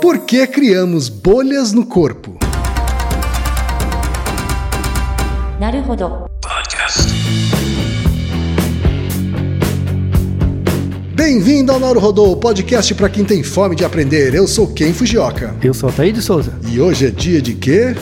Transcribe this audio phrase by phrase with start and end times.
[0.00, 2.38] Por que criamos bolhas no corpo?
[11.14, 14.34] Bem-vindo ao Nauro Rodô, podcast para quem tem fome de aprender.
[14.34, 15.54] Eu sou Ken Fujioka.
[15.62, 16.58] Eu sou Ataíde Souza.
[16.66, 17.94] E hoje é dia de quê?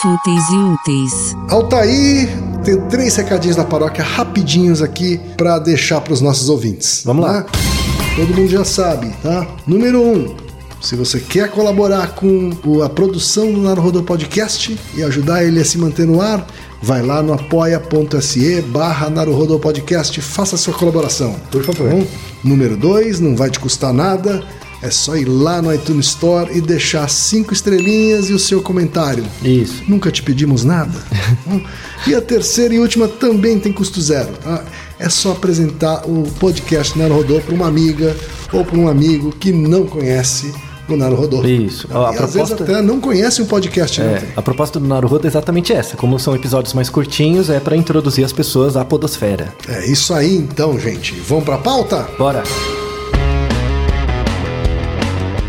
[0.00, 1.36] Fúteis e úteis.
[1.50, 2.28] Altaí,
[2.64, 7.02] tenho três recadinhos da paróquia rapidinhos aqui para deixar para os nossos ouvintes.
[7.04, 7.32] Vamos lá.
[7.32, 7.71] lá.
[8.14, 9.46] Todo mundo já sabe, tá?
[9.66, 10.34] Número um,
[10.82, 12.50] se você quer colaborar com
[12.84, 16.46] a produção do Naruhodô Podcast e ajudar ele a se manter no ar,
[16.82, 21.34] vai lá no apoia.se barra Naruhodô Podcast, faça sua colaboração.
[21.50, 21.88] Por favor.
[21.88, 22.06] Tá bom?
[22.44, 24.44] Número dois, não vai te custar nada,
[24.82, 29.24] é só ir lá no iTunes Store e deixar cinco estrelinhas e o seu comentário.
[29.42, 29.82] Isso.
[29.88, 31.00] Nunca te pedimos nada.
[32.06, 34.32] e a terceira e última também tem custo zero.
[34.42, 34.64] tá?
[35.04, 38.14] É só apresentar o podcast Naruhodô para uma amiga
[38.52, 40.54] ou para um amigo que não conhece
[40.88, 41.44] o Naruhodô.
[41.44, 41.88] Isso.
[41.90, 44.00] E A às vezes proposta- até não conhece um podcast.
[44.00, 45.96] Não É, a proposta do Naruhodo é exatamente essa.
[45.96, 49.52] Como são episódios mais curtinhos, é para introduzir as pessoas à podosfera.
[49.68, 51.14] é isso aí então, gente.
[51.26, 52.06] Vamos para a pauta?
[52.16, 52.44] Bora!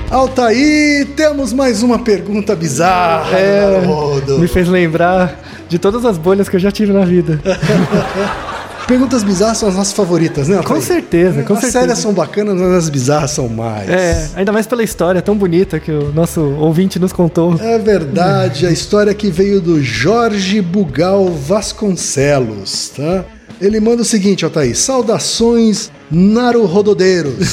[0.09, 4.37] Altaí, temos mais uma pergunta bizarra É, do Naruhodô.
[4.39, 7.39] me fez lembrar de todas as bolhas que eu já tive na vida.
[8.87, 10.61] Perguntas bizarras são as nossas favoritas, né?
[10.61, 11.79] Com certeza, com as certeza.
[11.79, 13.89] sérias são bacanas, mas as bizarras são mais.
[13.89, 17.55] É, ainda mais pela história tão bonita que o nosso ouvinte nos contou.
[17.61, 23.23] É verdade, a história que veio do Jorge Bugal Vasconcelos, tá?
[23.61, 27.47] Ele manda o seguinte, Altair, saudações naruhododeiros,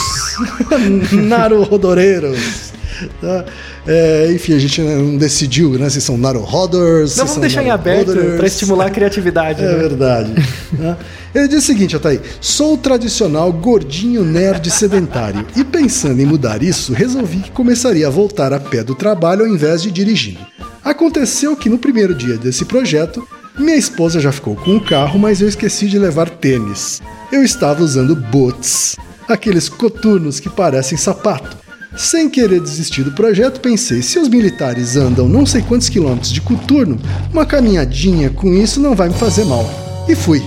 [1.13, 2.39] naruhodoreiros,
[2.70, 2.70] tá?
[3.87, 7.71] É, enfim, a gente não decidiu, né, se são naruhoders, se Não, vamos deixar em
[7.71, 9.61] aberto para estimular a criatividade.
[9.65, 9.75] É né?
[9.75, 10.33] verdade.
[10.73, 10.97] né?
[11.35, 16.63] Ele diz o seguinte, Altair: sou o tradicional gordinho nerd sedentário e pensando em mudar
[16.63, 20.41] isso, resolvi que começaria a voltar a pé do trabalho ao invés de dirigindo.
[20.85, 23.27] Aconteceu que no primeiro dia desse projeto,
[23.59, 27.01] minha esposa já ficou com o carro, mas eu esqueci de levar tênis.
[27.31, 28.97] Eu estava usando boots,
[29.29, 31.60] aqueles coturnos que parecem sapato.
[31.97, 36.41] Sem querer desistir do projeto, pensei: se os militares andam não sei quantos quilômetros de
[36.41, 36.99] coturno,
[37.33, 39.69] uma caminhadinha com isso não vai me fazer mal.
[40.09, 40.43] E fui.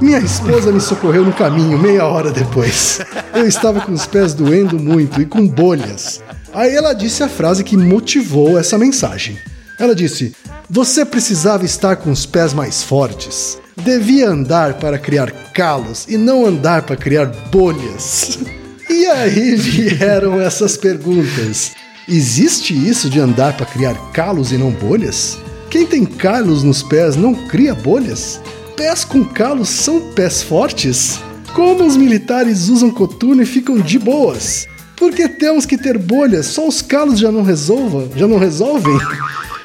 [0.00, 3.00] Minha esposa me socorreu no caminho meia hora depois.
[3.34, 6.22] Eu estava com os pés doendo muito e com bolhas.
[6.52, 9.36] Aí ela disse a frase que motivou essa mensagem.
[9.78, 10.34] Ela disse:
[10.68, 13.58] Você precisava estar com os pés mais fortes.
[13.76, 18.38] Devia andar para criar calos e não andar para criar bolhas.
[18.90, 21.72] E aí vieram essas perguntas.
[22.08, 25.38] Existe isso de andar para criar calos e não bolhas?
[25.70, 28.40] Quem tem calos nos pés não cria bolhas?
[28.76, 31.20] Pés com calos são pés fortes?
[31.54, 34.66] Como os militares usam coturno e ficam de boas?
[34.96, 36.46] Por que temos que ter bolhas?
[36.46, 38.08] Só os calos já não resolvam?
[38.16, 38.98] Já não resolvem?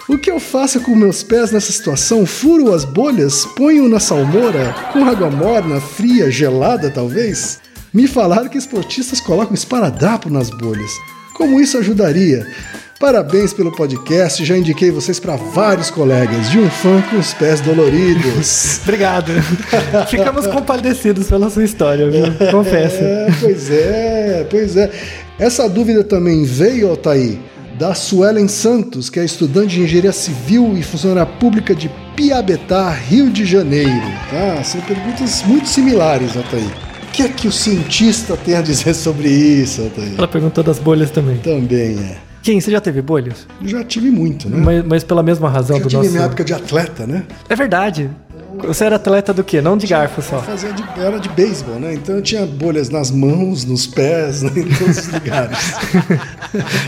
[0.09, 2.25] O que eu faço com meus pés nessa situação?
[2.25, 3.45] Furo as bolhas?
[3.55, 4.75] Ponho na salmoura?
[4.91, 7.62] Com água morna, fria, gelada talvez?
[7.93, 10.91] Me falaram que esportistas colocam esparadrapo nas bolhas.
[11.35, 12.43] Como isso ajudaria?
[12.99, 17.61] Parabéns pelo podcast, já indiquei vocês para vários colegas, de um fã com os pés
[17.61, 18.79] doloridos.
[18.83, 19.31] Obrigado.
[20.09, 22.23] Ficamos compadecidos pela sua história, viu?
[22.49, 22.97] Confesso.
[23.03, 24.89] É, pois é, pois é.
[25.37, 27.37] Essa dúvida também veio, Altair,
[27.77, 33.29] da Suelen Santos, que é estudante de engenharia civil e funcionária pública de Piabetá, Rio
[33.29, 34.11] de Janeiro.
[34.31, 34.63] Tá?
[34.63, 36.92] São perguntas muito similares, Altair.
[37.13, 40.15] O que é que o cientista tem a dizer sobre isso, Altair?
[40.17, 41.37] Ela perguntou das bolhas também.
[41.37, 42.17] Também é.
[42.41, 43.47] Quem, você já teve bolhas?
[43.63, 44.57] Já tive muito, né?
[44.57, 46.11] Mas, mas pela mesma razão Já do tive nosso...
[46.11, 47.23] minha época de atleta, né?
[47.47, 48.09] É verdade.
[48.59, 49.61] Você era atleta do quê?
[49.61, 50.39] Não de garfo só.
[50.39, 51.93] Fazia de, era de beisebol, né?
[51.93, 54.51] Então eu tinha bolhas nas mãos, nos pés, né?
[54.55, 55.57] em todos os lugares.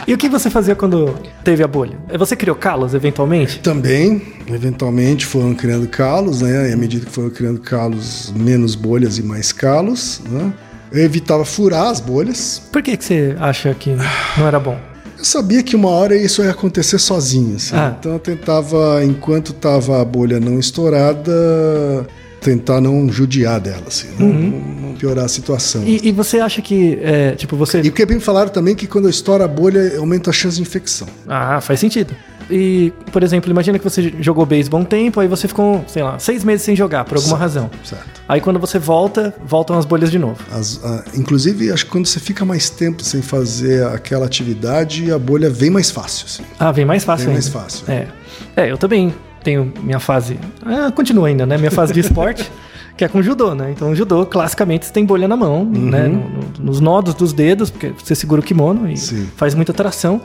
[0.08, 1.98] E o que você fazia quando teve a bolha?
[2.20, 3.60] Você criou calos, eventualmente?
[3.60, 6.70] Também, eventualmente, foram criando calos, né?
[6.70, 10.54] E à medida que foram criando calos, menos bolhas e mais calos, né?
[10.92, 12.62] Eu evitava furar as bolhas.
[12.72, 13.98] Por que, que você acha que
[14.38, 14.80] não era bom?
[15.26, 17.76] Eu sabia que uma hora isso ia acontecer sozinho, assim.
[17.76, 17.96] Ah.
[18.00, 22.08] Então eu tentava, enquanto tava a bolha não estourada,
[22.40, 25.82] tentar não judiar dela, assim, não, não piorar a situação.
[25.82, 25.88] Uhum.
[25.88, 27.80] E, e você acha que, é, tipo, você.
[27.80, 31.08] E porque me falaram também que quando estoura a bolha, aumenta a chance de infecção.
[31.28, 32.16] Ah, faz sentido.
[32.50, 36.20] E, por exemplo, imagina que você jogou beisebol um tempo, aí você ficou, sei lá,
[36.20, 37.70] seis meses sem jogar, por alguma razão.
[37.84, 38.22] Certo.
[38.28, 40.38] Aí quando você volta, voltam as bolhas de novo.
[40.52, 45.18] As- a- inclusive, acho que quando você fica mais tempo sem fazer aquela atividade, a
[45.18, 46.26] bolha vem mais fácil.
[46.28, 46.44] assim.
[46.60, 47.60] Ah, vem mais fácil Vem mais ainda.
[47.60, 47.86] fácil.
[47.92, 48.08] É.
[48.56, 49.14] É, eu também
[49.44, 50.40] tenho minha fase.
[50.66, 51.58] Ah, continua ainda, né?
[51.58, 52.52] Minha fase de esporte.
[52.98, 53.72] que é com judô, né?
[53.76, 56.08] Então, o judô, classicamente, você tem bolha na mão, né?
[56.08, 59.28] No- no- nos nodos dos dedos, porque você segura o kimono e Sim.
[59.36, 60.22] faz muita tração.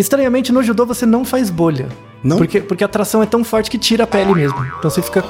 [0.00, 1.88] Estranhamente, no judô você não faz bolha.
[2.22, 2.36] Não?
[2.36, 4.58] Porque, porque a tração é tão forte que tira a pele mesmo.
[4.78, 5.22] Então você fica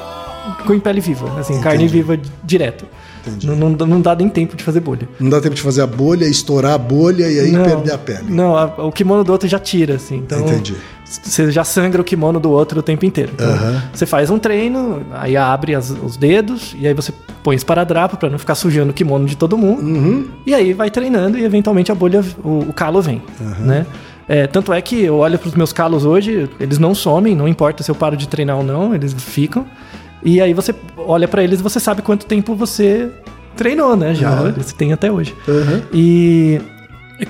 [0.66, 1.92] com pele viva, assim, carne Entendi.
[1.98, 2.86] viva di- direto.
[3.26, 3.46] Entendi.
[3.46, 5.06] Não, não, não dá nem tempo de fazer bolha.
[5.20, 7.98] Não dá tempo de fazer a bolha, estourar a bolha e aí não, perder a
[7.98, 8.24] pele.
[8.30, 10.16] Não, a- o kimono do outro já tira, assim.
[10.16, 10.74] Então, Entendi.
[11.04, 13.32] Você já sangra o kimono do outro o tempo inteiro.
[13.34, 13.82] Então, Aham.
[13.94, 17.12] Você faz um treino, aí abre as- os dedos, e aí você
[17.42, 19.82] põe esparadrapo pra não ficar sujando o kimono de todo mundo.
[19.82, 20.28] Uhum.
[20.46, 23.22] E aí vai treinando e eventualmente a bolha, o, o calo vem,
[23.60, 23.86] né?
[24.28, 27.82] É, tanto é que eu olho pros meus calos hoje, eles não somem, não importa
[27.82, 29.66] se eu paro de treinar ou não, eles ficam.
[30.22, 33.08] E aí você olha pra eles e você sabe quanto tempo você
[33.56, 34.14] treinou, né?
[34.14, 35.34] Já, você tem até hoje.
[35.48, 35.82] Aham.
[35.92, 36.60] E,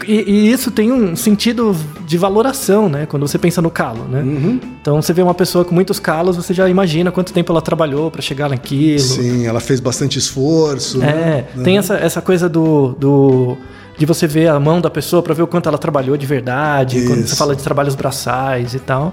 [0.06, 1.74] e, e isso tem um sentido
[2.06, 3.06] de valoração, né?
[3.06, 4.20] Quando você pensa no calo, né?
[4.20, 4.60] Uhum.
[4.80, 8.10] Então você vê uma pessoa com muitos calos, você já imagina quanto tempo ela trabalhou
[8.10, 8.98] pra chegar naquilo.
[8.98, 10.98] Sim, ela fez bastante esforço.
[10.98, 11.44] né?
[11.56, 13.56] É, tem essa, essa coisa do, do.
[13.98, 17.04] De você ver a mão da pessoa pra ver o quanto ela trabalhou de verdade,
[17.06, 17.28] quando Isso.
[17.28, 19.12] você fala de trabalhos braçais e tal.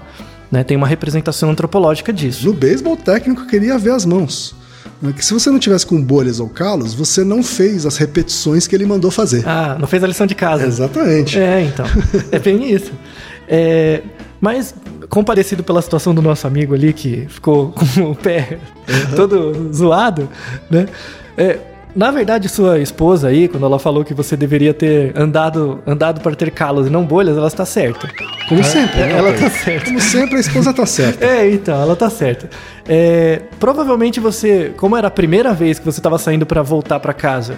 [0.50, 2.46] Né, tem uma representação antropológica disso.
[2.46, 4.54] No beisebol, o técnico queria ver as mãos.
[5.02, 8.68] Né, Que se você não tivesse com bolhas ou calos, você não fez as repetições
[8.68, 9.42] que ele mandou fazer.
[9.44, 10.64] Ah, não fez a lição de casa.
[10.64, 11.36] Exatamente.
[11.36, 11.84] É, então.
[12.30, 12.92] É bem isso.
[13.48, 14.02] É,
[14.40, 14.72] mas,
[15.08, 18.58] comparecido pela situação do nosso amigo ali, que ficou com o pé
[19.16, 20.28] todo zoado,
[20.70, 20.86] né?
[21.36, 21.58] É,
[21.96, 26.36] na verdade, sua esposa aí, quando ela falou que você deveria ter andado, andado para
[26.36, 28.06] ter calos e não bolhas, ela está certa.
[28.48, 29.00] Como sempre.
[29.00, 29.50] né, ela Altair?
[29.50, 29.84] tá certa.
[29.86, 31.24] Como sempre, a esposa tá certa.
[31.26, 32.50] É, então, ela tá certa.
[32.86, 37.14] É, provavelmente você, como era a primeira vez que você estava saindo para voltar para
[37.14, 37.56] casa,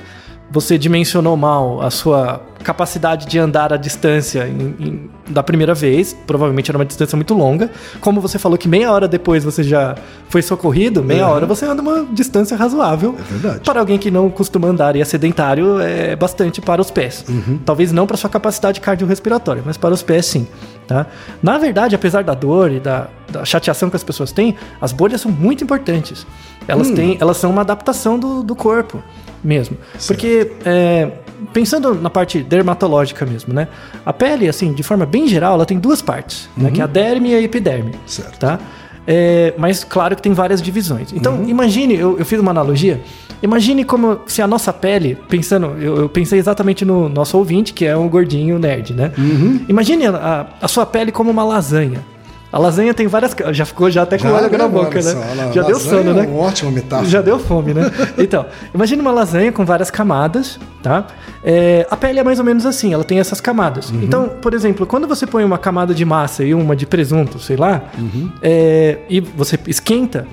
[0.50, 6.16] você dimensionou mal a sua capacidade de andar a distância em- em- da primeira vez.
[6.26, 7.70] Provavelmente era uma distância muito longa.
[8.00, 9.94] Como você falou que meia hora depois você já
[10.28, 11.32] foi socorrido, meia Uhum.
[11.34, 13.14] hora você anda uma distância razoável.
[13.18, 13.60] É verdade.
[13.60, 17.24] Para alguém que não costuma andar e é sedentário, é bastante para os pés.
[17.28, 17.58] Uhum.
[17.64, 20.46] Talvez não para sua capacidade cardiorrespiratória, mas para os pés sim.
[20.86, 21.06] Tá?
[21.42, 25.20] Na verdade, apesar da dor e da, da chateação que as pessoas têm, as bolhas
[25.20, 26.22] são muito importantes.
[26.24, 26.64] Hum.
[26.66, 29.02] Elas, têm, elas são uma adaptação do, do corpo
[29.42, 29.76] mesmo.
[30.06, 31.10] Porque, é,
[31.52, 33.68] pensando na parte dermatológica mesmo, né?
[34.04, 36.70] A pele, assim, de forma bem geral, ela tem duas partes, né?
[36.70, 37.92] Que é a derme e a epiderme.
[37.92, 37.98] Uhum.
[38.06, 38.38] Certo.
[38.38, 38.58] Tá?
[39.06, 41.12] É, mas claro que tem várias divisões.
[41.12, 41.48] Então, Uhum.
[41.48, 43.00] imagine, eu, eu fiz uma analogia.
[43.42, 47.86] Imagine como se a nossa pele, pensando, eu, eu pensei exatamente no nosso ouvinte, que
[47.86, 49.12] é um gordinho nerd, né?
[49.16, 49.64] Uhum.
[49.68, 52.00] Imagine a, a sua pele como uma lasanha.
[52.50, 53.36] A lasanha tem várias.
[53.52, 55.02] Já ficou já até com Já, o olho na né, boca, né?
[55.02, 56.22] só, já deu sono, é né?
[56.26, 57.08] uma ótima metáfora.
[57.08, 57.82] Já deu fome, né?
[58.16, 61.06] Então, imagine uma lasanha com várias camadas, tá?
[61.44, 63.90] É, a pele é mais ou menos assim, ela tem essas camadas.
[63.90, 64.00] Uhum.
[64.02, 67.56] Então, por exemplo, quando você põe uma camada de massa e uma de presunto, sei
[67.56, 68.30] lá, Uhum.
[68.42, 70.26] é, e você esquenta,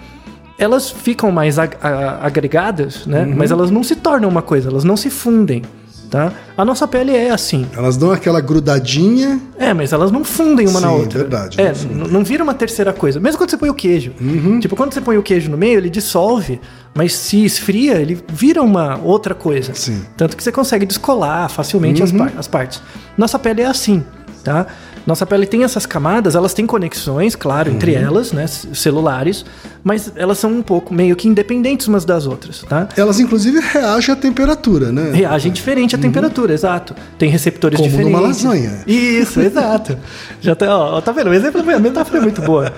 [0.57, 1.75] elas ficam mais ag-
[2.21, 3.23] agregadas, né?
[3.23, 3.33] Uhum.
[3.35, 5.61] Mas elas não se tornam uma coisa, elas não se fundem,
[6.09, 6.31] tá?
[6.57, 7.65] A nossa pele é assim.
[7.75, 9.39] Elas dão aquela grudadinha.
[9.57, 11.19] É, mas elas não fundem uma na Sim, outra.
[11.19, 11.97] verdade, É, não fundem.
[11.97, 13.19] n- não vira uma terceira coisa.
[13.19, 14.13] Mesmo quando você põe o queijo.
[14.19, 14.59] Uhum.
[14.59, 16.59] Tipo, quando você põe o queijo no meio, ele dissolve,
[16.93, 19.73] mas se esfria, ele vira uma outra coisa.
[19.73, 19.93] Sim.
[19.93, 20.01] Uhum.
[20.17, 22.81] Tanto que você consegue descolar facilmente as, par- as partes.
[23.17, 24.03] Nossa pele é assim,
[24.43, 24.67] tá?
[25.05, 28.01] Nossa pele tem essas camadas, elas têm conexões, claro, entre Uhum.
[28.03, 29.45] elas, né, celulares,
[29.83, 32.89] mas elas são um pouco meio que independentes umas das outras, tá?
[32.97, 35.11] Elas, inclusive, reagem à temperatura, né?
[35.13, 36.95] Reagem diferente à temperatura, exato.
[37.19, 38.13] Tem receptores Como diferentes.
[38.17, 38.79] numa lasanha.
[38.87, 39.97] Isso, exato.
[40.41, 41.29] Já tá, ó, tá vendo?
[41.29, 42.73] O exemplo, a metáfora é muito boa.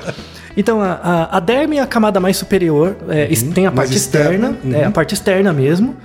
[0.58, 3.76] Então, a, a, a derme é a camada mais superior, é, es- tem a Uhum.
[3.76, 4.50] parte externa.
[4.50, 5.96] externa, é a parte externa mesmo,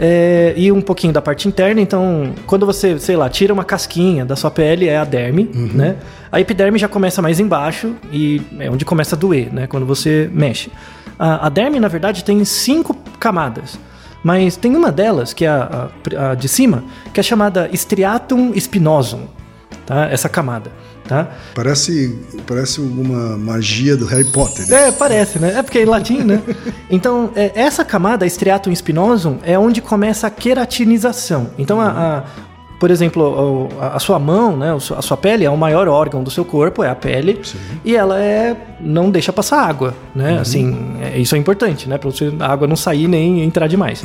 [0.00, 1.80] é, e um pouquinho da parte interna.
[1.80, 5.70] Então, quando você, sei lá, tira uma casquinha da sua pele, é a derme, Uhum.
[5.74, 5.96] né?
[6.32, 9.66] A epiderme já começa mais embaixo e é onde começa a doer, né?
[9.66, 10.70] Quando você mexe.
[11.18, 13.78] A, a derme, na verdade, tem cinco camadas.
[14.22, 18.52] Mas tem uma delas, que é a, a- a de cima, que é chamada striatum
[18.58, 19.22] spinosum,
[19.90, 20.08] tá?
[20.10, 20.70] Essa camada,
[21.08, 21.28] tá?
[21.54, 22.16] Parece,
[22.46, 24.66] parece alguma magia do Harry Potter.
[24.68, 24.88] né?
[24.88, 25.54] É, parece, né?
[25.58, 26.40] É porque é em latim, né?
[26.88, 31.50] Então, é, essa camada, striatum spinosum, é onde começa a queratinização.
[31.58, 32.24] Então, a, a-
[32.80, 34.74] por exemplo, a, sua mão, né?
[34.74, 37.40] A sua pele é o maior órgão do seu corpo, é a pele.
[37.84, 40.38] E ela é não deixa passar água, né?
[40.40, 41.98] Assim, é- isso é importante, né?
[41.98, 42.10] Para
[42.40, 44.02] a água não sair nem entrar demais.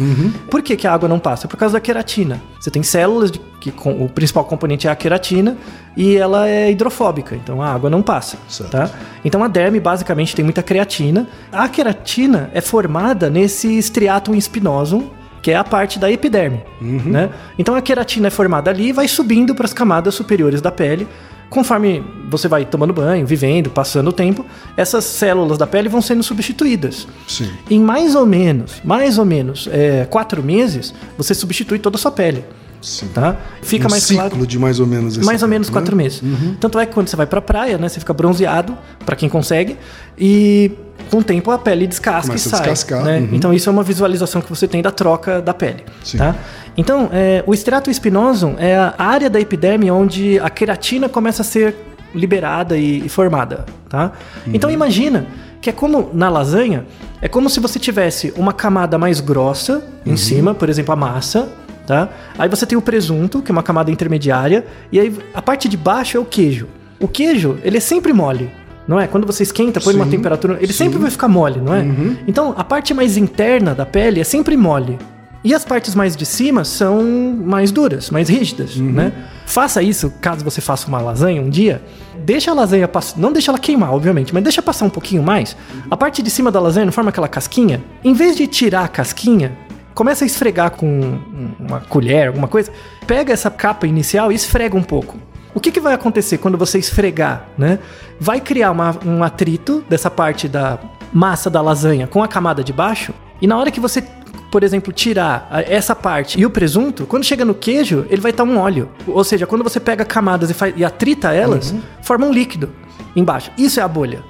[0.51, 1.47] Por que, que a água não passa?
[1.47, 2.41] Por causa da queratina.
[2.59, 5.55] Você tem células de, que com- o principal componente é a queratina
[5.95, 8.71] e ela é hidrofóbica, então a água não passa, Certo.
[8.71, 8.89] tá?
[9.23, 11.25] Então a derme basicamente tem muita creatina.
[11.51, 15.03] A queratina é formada nesse striatum spinosum,
[15.45, 17.29] que é a parte da epiderme, né?
[17.55, 21.07] Então a queratina é formada ali e vai subindo para as camadas superiores da pele.
[21.51, 24.43] conforme você vai tomando banho, vivendo, passando o tempo,
[24.75, 27.07] essas células da pele vão sendo substituídas.
[27.27, 27.47] Sim.
[27.69, 32.11] Em mais ou menos, mais ou menos, é, quatro meses, você substitui toda a sua
[32.11, 32.43] pele.
[32.81, 33.07] Sim.
[33.13, 33.37] Tá?
[33.61, 34.47] Fica um mais ciclo claro.
[34.47, 35.73] de mais ou menos Mais ou tempo, menos né?
[35.73, 36.23] quatro meses.
[36.59, 37.87] Tanto é que quando você vai pra praia, né?
[37.87, 38.75] Você fica bronzeado,
[39.05, 39.77] pra quem consegue,
[40.17, 40.71] e
[41.09, 42.59] com o tempo a pele descasca Começa e sai.
[42.59, 43.19] descascar, né?
[43.19, 43.29] uhum.
[43.31, 45.83] Então isso é uma visualização que você tem da troca da pele.
[46.03, 46.17] Sim.
[46.17, 46.35] Tá?
[46.77, 51.45] Então, é, o estrato espinosum é a área da epiderme onde a queratina começa a
[51.45, 51.75] ser
[52.13, 53.65] liberada e, e formada.
[53.89, 54.11] Tá?
[54.47, 55.27] Então imagina
[55.61, 56.85] que é como na lasanha,
[57.21, 61.49] é como se você tivesse uma camada mais grossa em cima, por exemplo, a massa,
[61.87, 62.09] tá?
[62.37, 65.75] Aí você tem o presunto, que é uma camada intermediária, e aí a parte de
[65.75, 66.67] baixo é o queijo.
[66.99, 68.51] O queijo, ele é sempre mole.
[68.87, 69.07] Não é?
[69.07, 70.83] Quando você esquenta, põe Sim, temperatura, ele sim.
[70.85, 71.83] sempre vai ficar mole, não é?
[72.27, 74.99] Então, a parte mais interna da pele é sempre mole.
[75.43, 79.11] E as partes mais de cima são mais duras, mais rígidas, né?
[79.45, 81.83] Faça isso, caso você faça uma lasanha um dia,
[82.23, 85.55] deixa a lasanha passar, não deixa ela queimar, obviamente, mas deixa passar um pouquinho mais.
[85.89, 87.83] A parte de cima da lasanha não forma aquela casquinha.
[88.03, 89.51] Em vez de tirar a casquinha,
[89.93, 92.71] começa a esfregar com um- uma colher, alguma coisa,
[93.05, 95.15] pega essa capa inicial e esfrega um pouco.
[95.55, 97.79] O que, que vai acontecer quando você esfregar, né?
[98.19, 100.77] Vai criar uma- um atrito dessa parte da
[101.13, 104.03] massa da lasanha com a camada de baixo, e na hora que você,
[104.51, 108.43] por exemplo, tirar essa parte e o presunto, quando chega no queijo, ele vai estar
[108.43, 108.89] um óleo.
[109.07, 112.69] Ou seja, quando você pega camadas e, faz, e atrita elas, forma um líquido
[113.15, 113.49] embaixo.
[113.57, 114.23] Isso é a bolha.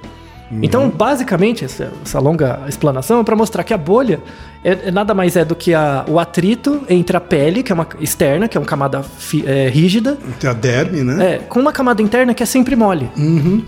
[0.62, 4.20] Então, basicamente, essa, essa longa explanação é para mostrar que a bolha
[4.62, 7.74] é, é nada mais é do que a- o atrito entre a pele, que é
[7.74, 11.34] uma externa, que é uma camada fi- é, rígida, Tem a derme, né?
[11.34, 13.10] é, com uma camada interna que é sempre mole.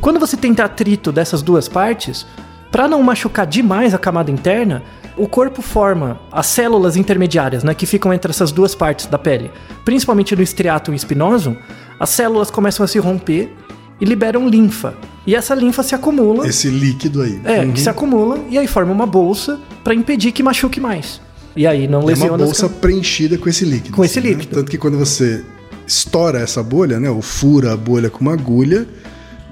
[0.00, 2.24] Quando você tem atrito dessas duas partes,
[2.70, 4.82] para não machucar demais a camada interna,
[5.16, 9.50] o corpo forma as células intermediárias, né, que ficam entre essas duas partes da pele.
[9.84, 11.56] Principalmente no estriatum espinosum,
[11.98, 13.52] as células começam a se romper
[14.00, 14.94] e liberam linfa.
[15.28, 17.38] E essa linfa se acumula, Esse líquido aí.
[17.44, 17.72] é, Uhum.
[17.72, 21.20] que se acumula e aí forma uma bolsa para impedir que machuque mais.
[21.54, 23.94] E aí não É lesiona uma as bolsa preenchida com esse líquido.
[23.94, 24.30] Com esse né?
[24.30, 24.54] líquido.
[24.54, 25.44] Tanto que quando você
[25.86, 27.10] estoura essa bolha, né?
[27.10, 28.86] Ou fura a bolha com uma agulha,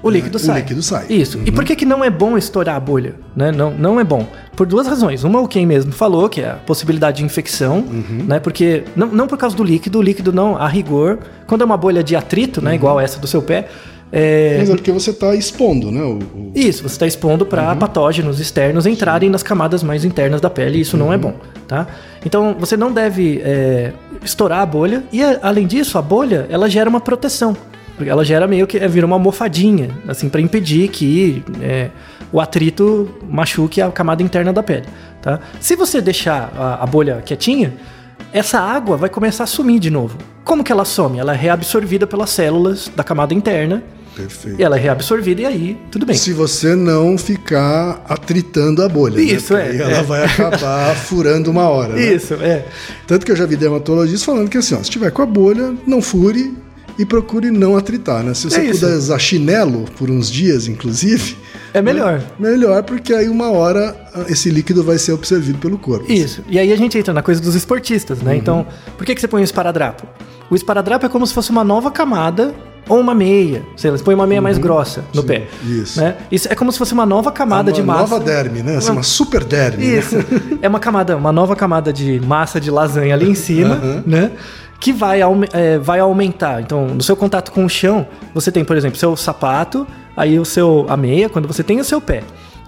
[0.01, 0.61] O líquido o sai.
[0.61, 1.05] líquido sai.
[1.09, 1.39] Isso.
[1.45, 3.13] E por que, que não é bom estourar a bolha?
[3.35, 3.51] Né?
[3.51, 4.25] Não, não é bom.
[4.55, 5.23] Por duas razões.
[5.23, 8.25] Uma, o Ken mesmo falou, que é a possibilidade de infecção, Uhum.
[8.27, 8.39] né?
[8.39, 11.77] Porque, não, não por causa do líquido, o líquido não, a rigor, quando é uma
[11.77, 12.65] bolha de atrito, Uhum.
[12.67, 12.73] né?
[12.75, 13.67] Igual essa do seu pé,
[14.11, 16.01] é, Mas é porque você está expondo, né?
[16.01, 17.77] O, o- isso, você está expondo para Uhum.
[17.77, 21.03] patógenos externos entrarem nas camadas mais internas da pele, e isso Uhum.
[21.05, 21.33] não é bom,
[21.67, 21.87] tá?
[22.25, 23.91] Então, você não deve é,
[24.23, 27.55] estourar a bolha, e além disso, a bolha, ela gera uma proteção,
[27.95, 31.89] porque ela gera meio que, é, vira uma almofadinha, assim, para impedir que é,
[32.31, 34.85] o atrito machuque a camada interna da pele,
[35.21, 35.39] tá?
[35.59, 37.73] Se você deixar a, a bolha quietinha,
[38.33, 40.17] essa água vai começar a sumir de novo.
[40.43, 41.19] Como que ela some?
[41.19, 43.83] Ela é reabsorvida pelas células da camada interna,
[44.15, 44.59] Perfeito.
[44.59, 46.15] e ela é reabsorvida e aí tudo bem.
[46.15, 49.19] Se você não ficar atritando a bolha.
[49.19, 49.67] Isso, né?
[49.67, 50.03] é, aí ela é.
[50.03, 51.93] vai acabar furando uma hora.
[51.93, 52.13] né?
[52.13, 52.65] Isso, é.
[53.05, 55.75] Tanto que eu já vi dermatologistas falando que assim, ó, se tiver com a bolha,
[55.85, 56.53] não fure
[56.97, 58.33] e procure não atritar, né?
[58.33, 61.37] Se você É puder usar chinelo por uns dias, inclusive,
[61.73, 62.21] É melhor.
[62.39, 66.11] melhor, porque aí uma hora ah, esse líquido vai ser absorvido pelo corpo.
[66.11, 66.43] Isso.
[66.47, 68.35] E aí a gente entra na coisa dos esportistas, né?
[68.35, 68.65] Então,
[68.97, 70.07] por que, que você põe o esparadrapo?
[70.49, 72.53] O esparadrapo é como se fosse uma nova camada
[72.87, 73.63] ou uma meia.
[73.75, 75.47] Sei lá, você põe uma meia mais grossa no Sim, pé.
[75.65, 75.99] isso.
[75.99, 76.15] Né?
[76.31, 77.99] Isso é como se fosse uma nova camada uma de massa.
[78.01, 78.77] nova derme, né?
[78.77, 79.85] Assim, uma super derme.
[79.85, 79.99] né?
[79.99, 80.15] Isso.
[80.61, 84.03] é uma camada, uma nova camada de massa de lasanha ali em cima, Aham.
[84.05, 84.31] né?
[84.79, 85.19] Que vai,
[85.53, 86.61] é, vai aumentar.
[86.61, 89.85] Então, no seu contato com o chão, você tem, por exemplo, seu sapato,
[90.17, 92.23] aí o seu a meia, quando você tem o seu pé.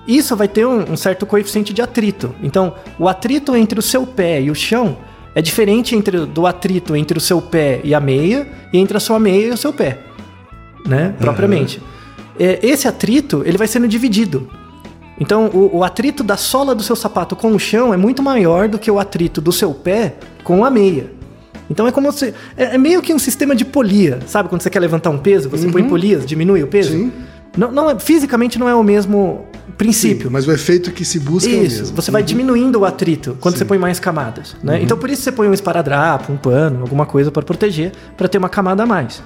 [0.08, 2.34] Isso vai ter um, um certo coeficiente de atrito.
[2.42, 4.98] Então, o atrito entre o seu pé e o chão
[5.36, 9.00] é diferente entre, do atrito entre o seu pé e a meia e entre a
[9.00, 10.00] sua meia e o seu pé,
[10.86, 11.14] né?
[11.20, 11.82] Propriamente.
[12.40, 14.50] É, esse atrito, ele vai sendo dividido.
[15.20, 18.70] Então, o, o atrito da sola do seu sapato com o chão é muito maior
[18.70, 21.20] do que o atrito do seu pé com a meia.
[21.70, 22.34] Então é como se.
[22.58, 24.50] É, é meio que um sistema de polia, sabe?
[24.50, 26.92] Quando você quer levantar um peso, você põe polias, diminui o peso.
[26.92, 27.12] Sim.
[27.58, 29.46] Não, não é, fisicamente não é o mesmo
[29.78, 30.28] princípio.
[30.28, 31.96] Sim, mas o efeito que se busca é o Isso, mesmo.
[31.96, 34.82] você vai diminuindo o atrito quando você põe mais camadas, né?
[34.82, 38.38] Então por isso você põe um esparadrapo, um pano, alguma coisa para proteger, para ter
[38.38, 39.24] uma camada a mais.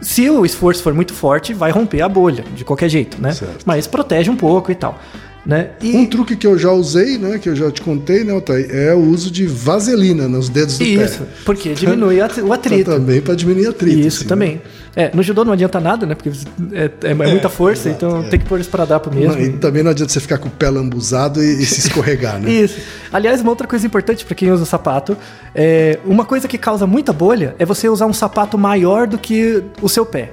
[0.00, 3.32] Se o esforço for muito forte, vai romper a bolha de qualquer jeito, né?
[3.32, 3.62] Certo.
[3.64, 4.98] Mas protege um pouco e tal,
[5.44, 5.70] né?
[5.82, 8.66] E Um truque que eu já usei, né, que eu já te contei, né, Otay,
[8.70, 11.26] é o uso de vaselina nos dedos do isso, pé.
[11.44, 12.90] porque diminui a- o atrito.
[12.90, 13.98] Também para diminuir atrito.
[13.98, 14.62] Isso assim, também.
[14.96, 16.14] É, no judô não adianta nada, né?
[16.14, 16.30] Porque
[16.72, 18.28] é, é- é muita força, exato, então é.
[18.28, 19.20] tem que pôr esparadrapo né?
[19.22, 19.34] mesmo.
[19.34, 22.38] Não, e também não adianta você ficar com o pé lambuzado e, e se escorregar,
[22.40, 22.48] né?
[22.52, 22.78] Isso.
[23.12, 25.16] Aliás, uma outra coisa importante para quem usa sapato,
[25.54, 29.62] é uma coisa que causa muita bolha é você usar um sapato maior do que
[29.82, 30.30] o seu pé.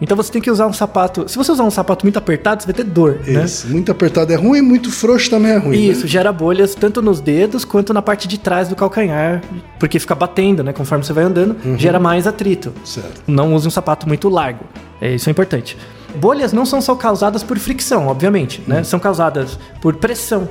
[0.00, 1.28] Então você tem que usar um sapato.
[1.28, 3.44] Se você usar um sapato muito apertado, você vai ter dor, né?
[3.44, 3.68] Isso.
[3.68, 5.76] Muito apertado é ruim, muito frouxo também é ruim.
[5.76, 6.08] Isso, né?
[6.08, 9.42] gera bolhas tanto nos dedos quanto na parte de trás do calcanhar,
[9.78, 10.72] porque fica batendo, né?
[10.72, 12.72] Conforme você vai andando, gera mais atrito.
[12.84, 13.22] Certo.
[13.26, 14.64] Não use um sapato muito largo.
[15.00, 15.76] É, isso é importante.
[16.16, 18.82] Bolhas não são só causadas por fricção, obviamente, né?
[18.82, 20.48] São causadas por pressão.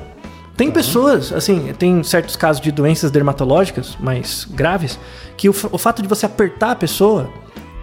[0.60, 5.00] Tem pessoas, assim, tem certos casos de doenças dermatológicas mais graves,
[5.38, 7.30] que o, o fato de você apertar a pessoa,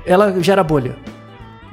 [0.06, 0.96] ela gera bolha,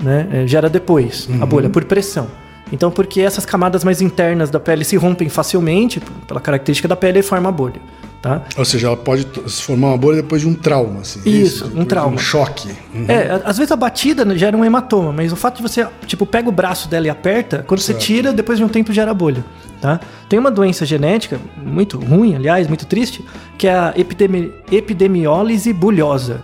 [0.01, 0.27] né?
[0.31, 2.27] É, gera depois a bolha, por pressão.
[2.71, 7.19] Então, porque essas camadas mais internas da pele se rompem facilmente, pela característica da pele,
[7.19, 7.79] e forma a bolha,
[8.19, 8.41] tá?
[8.57, 11.21] Ou seja, ela pode se formar uma bolha depois de um trauma, assim.
[11.23, 12.15] Isso, um depois de trauma.
[12.15, 12.69] Um choque.
[12.95, 13.05] Uhum.
[13.07, 16.25] É, às vezes a batida né, gera um hematoma, mas o fato de você, tipo,
[16.25, 19.45] pega o braço dela e aperta, quando você tira, depois de um tempo gera bolha,
[19.79, 19.99] tá?
[20.27, 23.23] Tem uma doença genética, muito ruim, aliás, muito triste,
[23.55, 26.41] que é a epidemi epidemiólise bulhosa,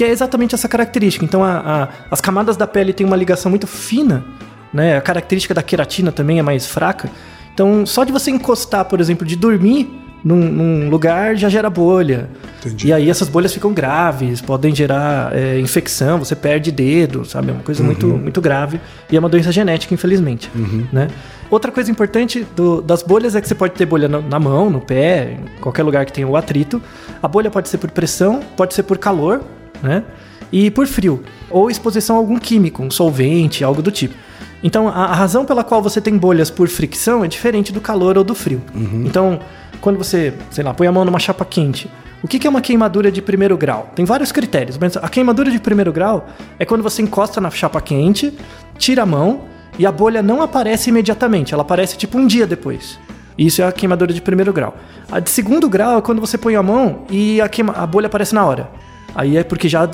[0.00, 1.22] que é exatamente essa característica.
[1.26, 4.24] Então, a- a- as camadas da pele têm uma ligação muito fina,
[4.72, 4.96] né?
[4.96, 7.10] A característica da queratina também é mais fraca.
[7.52, 9.90] Então, só de você encostar, por exemplo, de dormir
[10.24, 12.30] num, num lugar, já gera bolha.
[12.60, 12.88] Entendi.
[12.88, 17.50] E aí essas bolhas ficam graves, podem gerar é, infecção, você perde dedo, sabe?
[17.50, 18.80] É uma coisa muito, muito grave.
[19.12, 20.50] E é uma doença genética, infelizmente.
[20.90, 21.08] Né?
[21.50, 24.70] Outra coisa importante do- das bolhas é que você pode ter bolha na, na mão,
[24.70, 26.80] no pé, em qualquer lugar que tenha o atrito.
[27.22, 29.42] A bolha pode ser por pressão, pode ser por calor,
[29.82, 30.04] né?
[30.52, 31.22] E por frio.
[31.48, 34.14] Ou exposição a algum químico, um solvente, algo do tipo.
[34.62, 38.18] Então, a, a razão pela qual você tem bolhas por fricção é diferente do calor
[38.18, 38.60] ou do frio.
[39.06, 39.40] Então,
[39.80, 41.88] quando você, sei lá, põe a mão numa chapa quente,
[42.22, 43.90] o que que é uma queimadura de primeiro grau?
[43.94, 47.80] Tem vários critérios, mas a queimadura de primeiro grau é quando você encosta na chapa
[47.80, 48.36] quente,
[48.76, 49.42] tira a mão
[49.78, 52.98] e a bolha não aparece imediatamente, ela aparece tipo um dia depois.
[53.38, 54.76] Isso é a queimadura de primeiro grau.
[55.10, 58.08] A de segundo grau é quando você põe a mão e a, queima- a bolha
[58.08, 58.68] aparece na hora.
[59.14, 59.88] Aí é porque já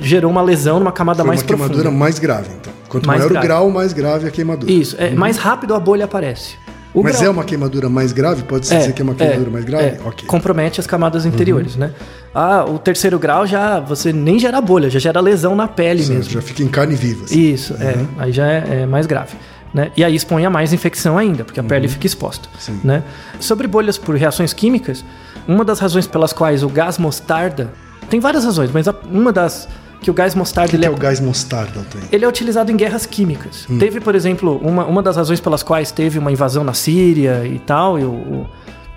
[0.00, 1.98] gerou uma lesão numa camada Foi mais uma queimadura profunda.
[1.98, 2.72] mais grave, então.
[2.88, 3.46] Quanto Mais maior grave.
[3.46, 4.70] o grau, mais grave a queimadura.
[4.72, 6.54] Isso, é, mais rápido a bolha aparece.
[6.92, 8.42] O Mas grau- é uma queimadura mais grave?
[8.42, 9.84] Pode-se dizer que é uma queimadura mais grave?
[9.84, 10.22] é, Ok.
[10.22, 10.26] Uhum.
[10.26, 11.92] Compromete as camadas interiores, né?
[12.34, 16.16] Ah, o terceiro grau já você nem gera bolha, já gera lesão na pele Certo,
[16.16, 16.32] mesmo.
[16.32, 17.24] Já fica em carne viva.
[17.26, 17.38] assim.
[17.40, 17.94] Isso, é.
[18.18, 19.36] Aí já é, é mais grave.
[19.72, 19.92] Né?
[19.96, 21.92] E aí expõe a mais infecção ainda, porque a pele Uhum.
[21.92, 22.48] fica exposta.
[22.82, 23.04] Né?
[23.38, 25.04] Sobre bolhas por reações químicas,
[25.46, 27.70] uma das razões pelas quais o gás mostarda.
[28.10, 29.66] Tem várias razões, mas uma das.
[30.02, 32.04] que o gás O mostarda que, ele que é o gás mostarda, Altair?
[32.12, 33.66] ele é utilizado em guerras químicas.
[33.70, 33.78] Hum.
[33.78, 37.58] Teve, por exemplo, uma, uma das razões pelas quais teve uma invasão na Síria e
[37.58, 38.46] tal, e o, o-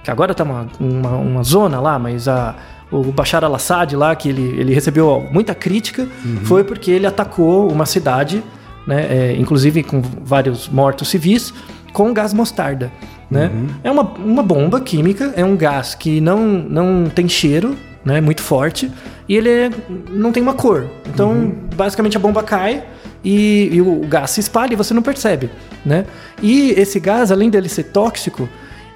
[0.04, 2.56] que agora tá uma, uma, uma zona lá, mas a,
[2.92, 6.38] o Bashar al-Assad lá, que ele, ele recebeu muita crítica, Uhum.
[6.44, 8.44] foi porque ele atacou uma cidade,
[8.86, 11.54] né, é, inclusive com vários mortos civis,
[11.94, 12.92] com gás mostarda.
[13.32, 13.50] Né?
[13.54, 13.68] Uhum.
[13.84, 18.42] É uma, uma bomba química, é um gás que não, não tem cheiro, né, muito
[18.42, 18.92] forte,
[19.28, 19.70] e ele é-
[20.10, 20.86] não tem uma cor.
[21.14, 21.56] Então, Uhum.
[21.76, 22.84] basicamente, a bomba cai
[23.24, 25.50] e, e o gás se espalha e você não percebe,
[25.86, 26.06] né?
[26.42, 28.48] E esse gás, além dele ser tóxico,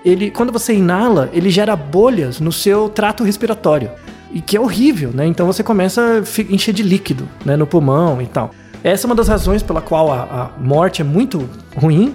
[0.04, 3.89] ele, quando você inala, ele gera bolhas no seu trato respiratório.
[4.34, 5.26] E que é horrível, né?
[5.26, 8.52] Então você começa a encher de líquido né, no pulmão e tal.
[8.84, 12.13] Essa é uma das razões pela qual a, a morte é muito ruim.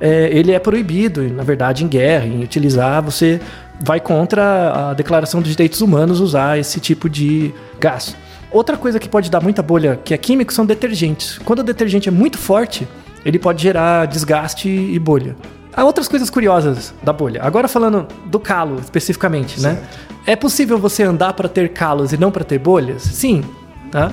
[0.00, 3.00] É, ele é proibido, na verdade, em guerra, em utilizar.
[3.02, 3.40] Você
[3.82, 8.16] vai contra a Declaração dos Direitos Humanos usar esse tipo de gás.
[8.50, 11.38] Outra coisa que pode dar muita bolha, que é químico, são detergentes.
[11.38, 12.86] Quando o detergente é muito forte,
[13.24, 15.36] ele pode gerar desgaste e bolha.
[15.74, 17.42] Há outras coisas curiosas da bolha.
[17.42, 19.78] Agora falando do calo especificamente, né?
[20.26, 23.02] É possível você andar para ter calos e não para ter bolhas?
[23.02, 23.42] Sim,
[23.90, 24.12] tá?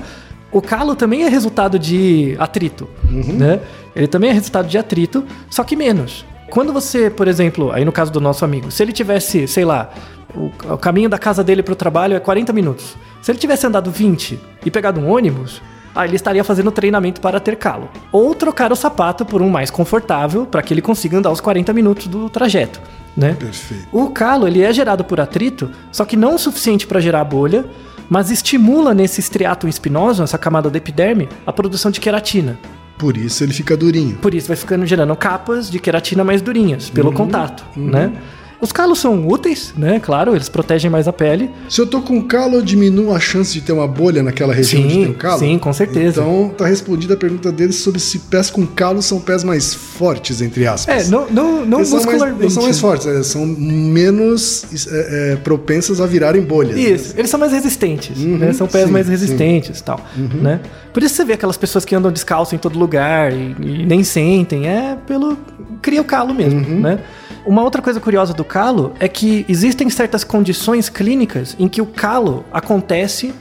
[0.50, 3.60] O calo também é resultado de atrito, né?
[3.94, 6.24] Ele também é resultado de atrito, só que menos.
[6.50, 9.90] Quando você, por exemplo, aí no caso do nosso amigo, se ele tivesse, sei lá,
[10.34, 12.96] o, o caminho da casa dele para o trabalho é 40 minutos.
[13.22, 15.62] Se ele tivesse andado 20 e pegado um ônibus,
[15.94, 17.88] aí ele estaria fazendo treinamento para ter calo.
[18.12, 21.72] Ou trocar o sapato por um mais confortável para que ele consiga andar os 40
[21.72, 22.80] minutos do trajeto,
[23.16, 23.34] né?
[23.38, 23.86] Perfeito.
[23.92, 27.64] O calo ele é gerado por atrito, só que não o suficiente para gerar bolha,
[28.08, 32.58] mas estimula nesse estriato espinoso, essa camada da epiderme, a produção de queratina.
[33.00, 34.16] Por isso ele fica durinho.
[34.16, 38.12] Por isso vai ficando gerando capas de queratina mais durinhas pelo contato, né?
[38.60, 39.98] Os calos são úteis, né?
[39.98, 41.50] Claro, eles protegem mais a pele.
[41.68, 44.82] Se eu tô com calo, eu diminuo a chance de ter uma bolha naquela região
[44.82, 45.38] onde Sim, calo?
[45.38, 46.20] sim, com certeza.
[46.20, 50.42] Então tá respondida a pergunta deles sobre se pés com calo são pés mais fortes,
[50.42, 51.06] entre aspas.
[51.08, 52.42] É, não, não, não Eles são mais, muscularmente.
[52.42, 56.74] não são mais fortes, é, são menos é, é, propensas a virarem bolhas.
[56.76, 56.82] né?
[56.82, 58.52] Isso, eles são mais resistentes, né?
[58.52, 60.00] São pés sim, mais resistentes e tal,
[60.42, 60.60] né?
[60.92, 64.02] Por isso você vê aquelas pessoas que andam descalço em todo lugar e, e nem
[64.04, 65.36] sentem, é pelo...
[65.80, 66.98] cria o calo mesmo, né?
[67.46, 71.86] Uma outra coisa curiosa do calo é que existem certas condições clínicas em que o
[71.86, 73.34] calo acontece,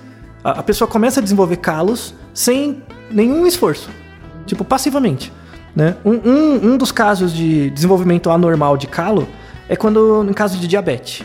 [0.43, 2.81] a, a pessoa começa a desenvolver calos sem
[3.11, 3.89] nenhum esforço.
[4.45, 5.33] Tipo, passivamente.
[5.75, 5.95] Né?
[6.03, 9.27] Um, um, um dos casos de desenvolvimento anormal de calo
[9.67, 11.23] é quando, no caso de diabetes.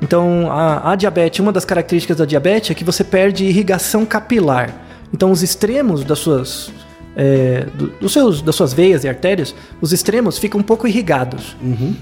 [0.00, 4.72] Então, a, a diabetes, uma das características da diabetes é que você perde irrigação capilar.
[5.12, 6.70] Então, os extremos das suas,
[7.16, 11.56] é, do- dos seus, das suas veias e artérias, os extremos ficam um pouco irrigados.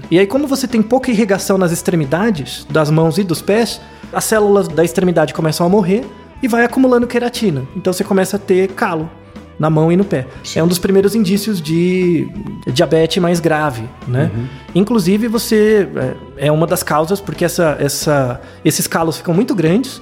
[0.09, 3.79] E aí, como você tem pouca irrigação nas extremidades, das mãos e dos pés,
[4.11, 6.03] as células da extremidade começam a morrer
[6.41, 7.63] e vai acumulando queratina.
[7.75, 9.09] Então, você começa a ter calo
[9.59, 10.25] na mão e no pé.
[10.55, 12.27] É um dos primeiros indícios de
[12.73, 14.31] diabetes mais grave, né?
[14.73, 15.87] Inclusive, você
[16.37, 20.01] é é uma das causas porque essa, essa, esses calos ficam muito grandes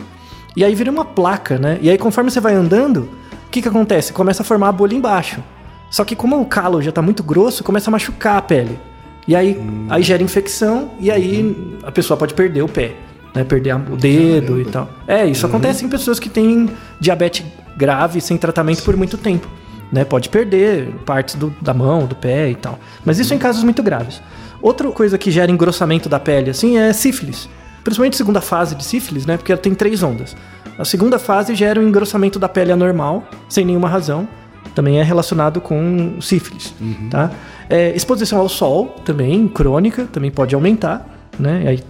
[0.55, 1.77] e aí vira uma placa, né?
[1.81, 3.09] E aí, conforme você vai andando,
[3.51, 4.13] que, que acontece?
[4.13, 5.43] Começa a formar a bolha embaixo.
[5.89, 8.79] Só que como o calo já tá muito grosso, começa a machucar a pele.
[9.27, 12.93] E aí, aí gera infecção e aí a pessoa pode perder o pé,
[13.35, 13.43] né?
[13.43, 14.89] Perder o dedo e tal.
[15.07, 17.45] É, isso acontece em pessoas que têm diabetes
[17.77, 19.47] grave sem tratamento por muito tempo.
[19.91, 20.05] Né?
[20.05, 22.79] Pode perder partes do- da mão, do pé e tal.
[23.05, 24.21] Mas isso em casos muito graves.
[24.61, 27.49] Outra coisa que gera engrossamento da pele, assim, é sífilis.
[27.83, 29.37] Principalmente segunda fase de sífilis, né?
[29.37, 30.35] Porque ela tem três ondas.
[30.77, 34.27] A segunda fase gera um engrossamento da pele anormal, sem nenhuma razão.
[34.73, 36.73] Também é relacionado com sífilis,
[37.09, 37.31] tá?
[37.69, 41.05] É, exposição ao sol, também, crônica, também pode aumentar,
[41.37, 41.63] né?
[41.67, 41.83] Aí,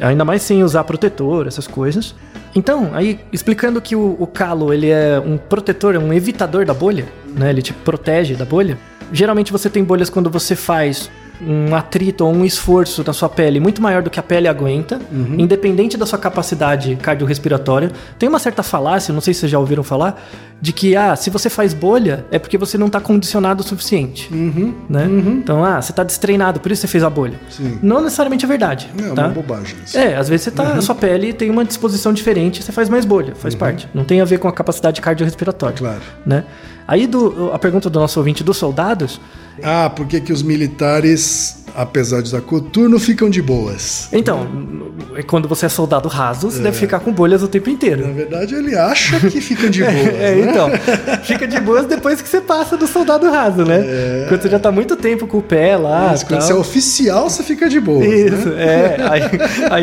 [0.00, 2.14] ainda mais sem usar protetor, essas coisas.
[2.54, 6.74] Então, aí, explicando que o, o calo, ele é um protetor, é um evitador da
[6.74, 7.50] bolha, né?
[7.50, 8.78] Ele te protege da bolha.
[9.12, 13.60] Geralmente você tem bolhas quando você faz um atrito ou um esforço na sua pele
[13.60, 15.00] muito maior do que a pele aguenta,
[15.36, 17.90] independente da sua capacidade cardiorrespiratória.
[18.18, 20.20] Tem uma certa falácia, não sei se vocês já ouviram falar,
[20.60, 24.28] de que, ah, se você faz bolha, é porque você não está condicionado o suficiente.
[24.88, 25.06] Né?
[25.38, 27.38] Então, ah, você está destreinado, por isso você fez a bolha.
[27.48, 27.78] Sim.
[27.82, 28.90] Não necessariamente é verdade.
[28.94, 29.24] Não, é tá?
[29.26, 29.96] uma bobagem isso.
[29.96, 33.04] É, às vezes você tá, a sua pele tem uma disposição diferente, você faz mais
[33.04, 33.88] bolha, faz parte.
[33.94, 35.76] Não tem a ver com a capacidade cardiorrespiratória.
[35.76, 36.00] Claro.
[36.26, 36.44] Né?
[36.88, 39.20] Aí do, a pergunta do nosso ouvinte dos soldados,
[39.62, 44.08] Ah, por que, que os militares, apesar de usar coturno, ficam de boas?
[44.12, 44.46] então,
[45.14, 48.06] é quando você é soldado raso, você deve ficar com bolhas o tempo inteiro.
[48.06, 49.94] Na verdade, ele acha que ficam de boas.
[49.96, 50.50] É, né?
[50.50, 50.70] então,
[51.22, 54.26] fica de boas depois que você passa do soldado raso, né?
[54.28, 56.08] Quando você já tá muito tempo com o pé lá.
[56.10, 56.48] Mas quando tal.
[56.48, 58.06] você é oficial, você fica de boas.
[58.06, 58.64] Isso, Né?
[58.64, 58.96] é.
[59.08, 59.22] Aí,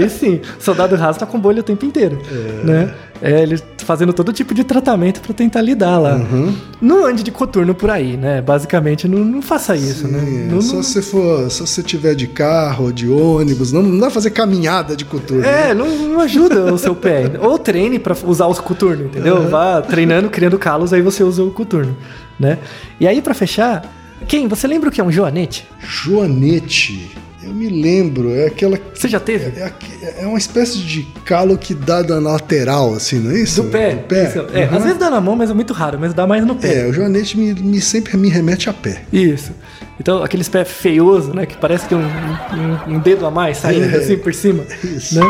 [0.03, 2.21] aí sim, soldado raso tá com bolha o tempo inteiro.
[2.63, 2.93] Né?
[3.21, 6.15] É, ele fazendo todo tipo de tratamento pra tentar lidar lá.
[6.15, 6.53] Uhum.
[6.81, 8.41] Não ande de coturno por aí, né?
[8.41, 10.19] Basicamente, não, não faça isso, né?
[10.19, 13.95] Sim, Não- só não- se for, só se tiver de carro, de ônibus, não, não
[13.97, 15.43] dá pra fazer caminhada de coturno.
[15.43, 15.69] né?
[15.69, 17.31] É, não, não ajuda o seu pé.
[17.39, 19.47] Ou treine pra usar os coturnos, entendeu?
[19.49, 21.95] Vá treinando, criando calos, aí você usa o coturno,
[22.39, 22.57] né?
[22.99, 23.89] E aí, pra fechar,
[24.27, 24.47] quem?
[24.47, 25.67] Você lembra o que é um joanete?
[25.79, 27.11] Joanete,
[27.45, 28.77] eu me lembro, é aquela.
[28.93, 29.59] Você já teve?
[29.59, 29.87] É, aque-
[30.19, 33.61] é uma espécie de calo que dá na lateral, assim, não é isso?
[33.63, 33.95] Do pé.
[33.95, 34.27] Do pé.
[34.29, 34.39] Isso.
[34.53, 34.77] É, Uhum.
[34.77, 36.81] Às vezes dá na mão, mas é muito raro, mas dá mais no pé.
[36.81, 39.03] É, o joanete me, me- sempre me remete a pé.
[39.13, 39.51] Isso.
[39.99, 41.45] Então, aqueles pés feiosos, né?
[41.45, 43.97] Que parece que tem um, um- um dedo a mais saindo É.
[43.97, 44.63] assim por cima.
[44.83, 45.15] Isso.
[45.19, 45.25] Né?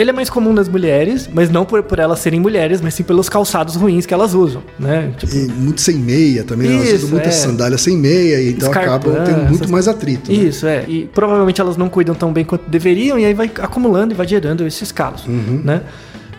[0.00, 3.02] Ele é mais comum nas mulheres, mas não por, por elas serem mulheres, mas sim
[3.02, 5.12] pelos calçados ruins que elas usam, né?
[5.18, 7.32] Tipo, E muito sem meia também, elas Isso, usam muita é.
[7.32, 10.32] sandália sem meia, e então Escarpão, acabam tendo muito essas- mais atrito.
[10.32, 10.38] né?
[10.38, 10.84] Isso, é.
[10.88, 14.26] E provavelmente elas não cuidam tão bem quanto deveriam, e aí vai acumulando e vai
[14.26, 15.60] gerando esses calos, Uhum.
[15.64, 15.82] né?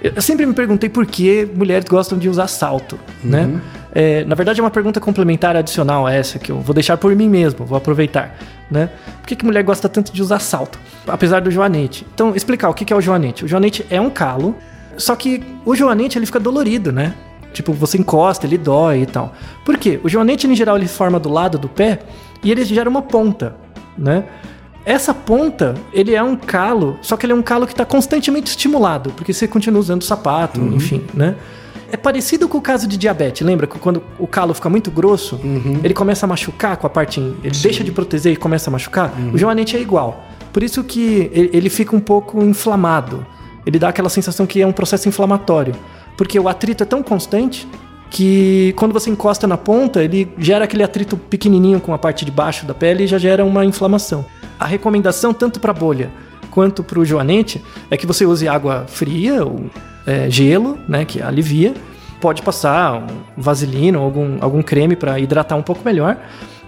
[0.04, 3.47] Eu sempre me perguntei por que mulheres gostam de usar salto, né?
[3.95, 4.01] Uhum.
[4.01, 7.15] É, na verdade, é uma pergunta complementar adicional a essa, que eu vou deixar por
[7.15, 8.38] mim mesmo, vou aproveitar,
[8.69, 8.89] né?
[9.19, 10.80] Por que, que mulher gosta tanto de usar salto?
[11.08, 12.06] Apesar do joanete.
[12.13, 13.45] Então, explicar o que, que é o joanete.
[13.45, 14.56] O joanete é um calo,
[14.97, 17.13] só que o joanete ele fica dolorido, né?
[17.54, 19.34] Tipo, você encosta, ele dói e tal.
[19.65, 19.99] Por quê?
[20.04, 21.99] O joanete, em geral, ele forma do lado do pé
[22.43, 23.56] e ele gera uma ponta,
[23.97, 24.23] né?
[24.84, 28.49] Essa ponta, ele é um calo, só que ele é um calo que está constantemente
[28.49, 31.36] estimulado, porque você continua usando sapato, enfim, né?
[31.91, 35.38] É parecido com o caso de diabetes, lembra que quando o calo fica muito grosso,
[35.84, 39.13] ele começa a machucar com a parte, ele deixa de proteger e começa a machucar?
[39.34, 40.23] O joanete é igual.
[40.54, 43.25] Por isso que ele ele fica um pouco inflamado.
[43.65, 45.75] Ele dá aquela sensação que é um processo inflamatório,
[46.17, 47.67] porque o atrito é tão constante
[48.10, 52.32] que quando você encosta na ponta, ele gera aquele atrito pequenininho com a parte de
[52.32, 54.25] baixo da pele e já gera uma inflamação.
[54.60, 56.10] A recomendação, tanto para bolha
[56.49, 59.69] quanto para o joanete, é que você use água fria ou
[60.05, 61.73] é, gelo, né, que alivia.
[62.19, 66.17] Pode passar um vaselina ou algum, algum creme para hidratar um pouco melhor.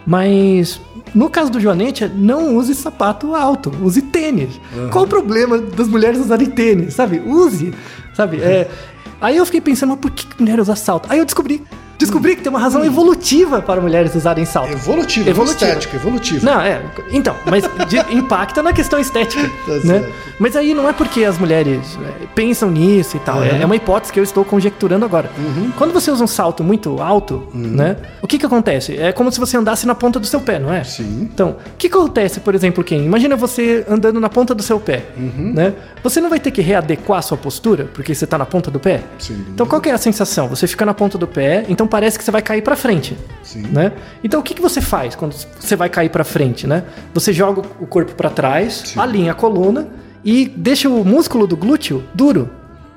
[0.05, 0.81] Mas
[1.13, 4.59] no caso do joanete, não use sapato alto, use tênis.
[4.91, 7.21] Qual o problema das mulheres usarem tênis, sabe?
[7.25, 7.73] Use,
[8.13, 8.41] sabe?
[8.41, 8.67] É,
[9.23, 11.07] Aí eu fiquei pensando, mas por que que mulher usa salto?
[11.09, 11.63] Aí eu descobri.
[11.97, 14.71] Descobri que tem uma razão evolutiva para mulheres usarem salto.
[14.71, 15.65] Evolutivo, Evolutivo.
[15.65, 16.45] estético, evolutivo.
[16.45, 16.81] Não, é.
[17.11, 19.49] Então, mas de- impacta na questão estética.
[19.65, 19.99] Tá né?
[19.99, 20.13] certo.
[20.39, 23.43] Mas aí não é porque as mulheres é, pensam nisso e tal.
[23.43, 25.29] É, é uma hipótese que eu estou conjecturando agora.
[25.37, 25.71] Uhum.
[25.77, 27.95] Quando você usa um salto muito alto, né?
[28.21, 28.97] O que que acontece?
[28.97, 30.83] É como se você andasse na ponta do seu pé, não é?
[30.83, 31.29] Sim.
[31.33, 33.05] Então, o que que acontece, por exemplo, quem?
[33.05, 35.53] Imagina você andando na ponta do seu pé, Uhum.
[35.55, 35.73] né?
[36.03, 38.79] Você não vai ter que readequar a sua postura porque você está na ponta do
[38.79, 39.01] pé?
[39.19, 39.45] Sim.
[39.53, 40.47] Então, qual que é a sensação?
[40.49, 43.63] Você fica na ponta do pé, então parece que você vai cair para frente, Sim.
[43.71, 43.93] né?
[44.23, 46.83] Então, o que que você faz quando você vai cair para frente, né?
[47.13, 49.87] Você joga o corpo para trás, alinha a coluna
[50.23, 52.49] e deixa o músculo do glúteo duro.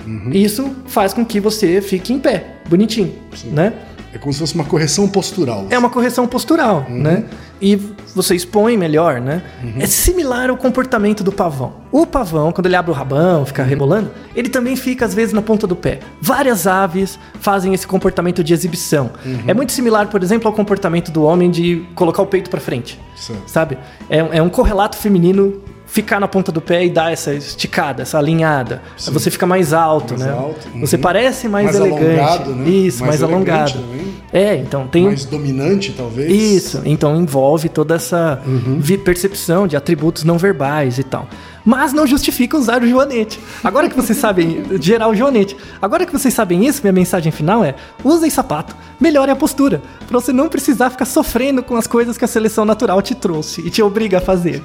[0.07, 0.31] Uhum.
[0.33, 3.13] Isso faz com que você fique em pé, bonitinho,
[3.47, 3.73] né?
[4.17, 5.67] É como se fosse uma correção postural.
[5.71, 6.99] É uma correção postural, Uhum.
[7.03, 7.25] né?
[7.61, 7.77] E
[8.15, 9.43] você expõe melhor, né?
[9.79, 11.75] É similar ao comportamento do pavão.
[11.91, 15.41] O pavão, quando ele abre o rabão, fica rebolando, ele também fica às vezes na
[15.41, 16.01] ponta do pé.
[16.21, 19.11] Várias aves fazem esse comportamento de exibição.
[19.25, 19.39] Uhum.
[19.47, 22.99] É muito similar, por exemplo, ao comportamento do homem de colocar o peito pra frente.
[23.47, 23.79] Sabe?
[24.11, 28.19] É, é um correlato feminino ficar na ponta do pé e dar essa esticada, essa
[28.19, 28.83] alinhada.
[28.99, 30.33] Você fica mais alto, Mais né?
[30.33, 30.81] alto, uhum.
[30.81, 32.05] Você parece mais, Mais elegante.
[32.21, 32.69] alongado, né?
[32.69, 33.73] Isso, Mais mais, alongado.
[33.73, 34.06] também.
[34.33, 35.05] É, então tem.
[35.05, 36.31] Mais dominante, talvez?
[36.31, 38.81] Isso, então envolve toda essa uhum.
[39.05, 41.29] percepção de atributos não verbais e tal.
[41.65, 43.41] Mas não justifica usar o joanete.
[43.63, 47.65] Agora que vocês sabem gerar o joanete, agora que vocês sabem isso, minha mensagem final
[47.65, 52.17] é: usem sapato, melhore a postura, pra você não precisar ficar sofrendo com as coisas
[52.17, 54.63] que a seleção natural te trouxe e te obriga a fazer.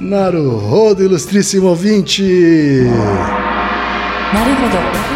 [0.00, 2.22] Naruhodo, ilustríssimo ouvinte!
[4.32, 5.15] Naruhodo.